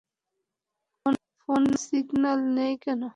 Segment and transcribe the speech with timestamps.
[1.39, 3.01] ফোনে সিগন্যাল নেই কেন?